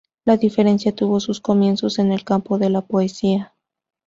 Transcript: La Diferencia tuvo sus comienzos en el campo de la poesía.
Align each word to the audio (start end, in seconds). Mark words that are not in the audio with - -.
La 0.25 0.35
Diferencia 0.35 0.95
tuvo 0.95 1.19
sus 1.19 1.39
comienzos 1.39 1.99
en 1.99 2.11
el 2.11 2.23
campo 2.23 2.57
de 2.57 2.71
la 2.71 2.81
poesía. 2.81 3.53